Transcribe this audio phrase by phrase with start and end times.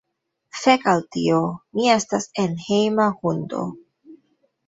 [0.59, 1.41] Fek' al tio.
[1.79, 3.61] Mi estas enhejma hundo